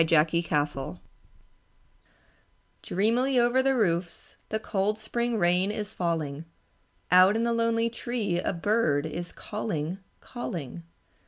[0.01, 0.55] Twilight
[2.81, 6.45] Dreamily over the roofs The cold spring rain is falling;
[7.11, 10.81] Out in the lonely tree A bird is calling, calling.